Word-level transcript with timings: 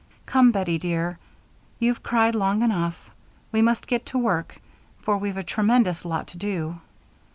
"Come, 0.25 0.51
Bettie 0.51 0.79
dear, 0.79 1.19
you've 1.77 2.01
cried 2.01 2.33
long 2.33 2.63
enough. 2.63 3.11
We 3.51 3.61
must 3.61 3.85
get 3.85 4.03
to 4.07 4.17
work, 4.17 4.59
for 5.01 5.15
we've 5.19 5.37
a 5.37 5.43
tremendous 5.43 6.05
lot 6.05 6.25
to 6.29 6.39
do. 6.39 6.79